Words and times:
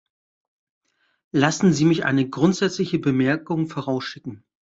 Lassen 1.31 1.73
Sie 1.73 1.85
mich 1.85 2.05
eine 2.05 2.27
grundsätzliche 2.27 2.97
Bemerkung 2.97 3.67
vorausschicken. 3.67 4.43